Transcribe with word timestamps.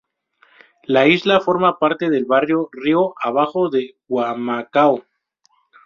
La 0.95 1.03
isla 1.15 1.37
forma 1.41 1.77
parte 1.77 2.09
del 2.09 2.25
barrio 2.25 2.69
Río 2.71 3.13
Abajo 3.21 3.69
de 3.69 3.97
Humacao. 4.07 5.03